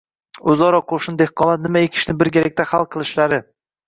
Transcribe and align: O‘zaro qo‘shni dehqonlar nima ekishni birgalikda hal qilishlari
O‘zaro 0.51 0.77
qo‘shni 0.93 1.11
dehqonlar 1.19 1.59
nima 1.65 1.83
ekishni 1.89 2.15
birgalikda 2.21 2.65
hal 2.71 2.89
qilishlari 2.97 3.41